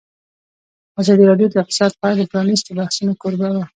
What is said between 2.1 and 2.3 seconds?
د